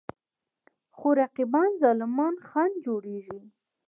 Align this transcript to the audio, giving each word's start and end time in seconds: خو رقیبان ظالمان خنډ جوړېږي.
خو 0.97 1.07
رقیبان 1.21 1.69
ظالمان 1.81 2.35
خنډ 2.47 2.73
جوړېږي. 2.85 3.39